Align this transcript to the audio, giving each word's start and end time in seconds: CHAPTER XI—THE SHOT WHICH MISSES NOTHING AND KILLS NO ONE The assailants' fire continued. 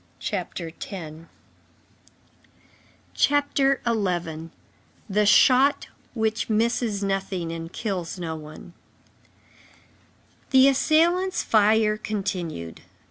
CHAPTER 0.19 0.71
XI—THE 0.79 1.27
SHOT 5.45 5.87
WHICH 6.15 6.49
MISSES 6.49 7.03
NOTHING 7.03 7.51
AND 7.51 7.71
KILLS 7.71 8.17
NO 8.17 8.35
ONE 8.35 8.73
The 10.49 10.67
assailants' 10.67 11.43
fire 11.43 11.97
continued. 11.97 12.81